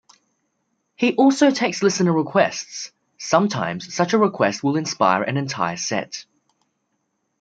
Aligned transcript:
He 0.95 1.13
also 1.13 1.51
takes 1.51 1.83
listener 1.83 2.11
requests; 2.11 2.91
sometimes 3.19 3.93
such 3.93 4.13
a 4.13 4.17
request 4.17 4.63
will 4.63 4.75
inspire 4.75 5.21
an 5.21 5.37
entire 5.37 5.77
set. 5.77 6.25